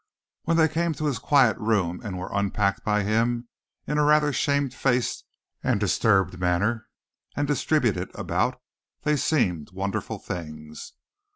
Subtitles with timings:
[0.45, 3.47] When they came to his quiet room and were unpacked by him
[3.85, 5.23] in a rather shamefaced
[5.63, 6.87] and disturbed manner
[7.35, 8.59] and distributed about,
[9.03, 10.93] they seemed wonderful things.